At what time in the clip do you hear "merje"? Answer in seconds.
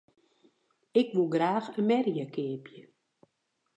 1.89-2.25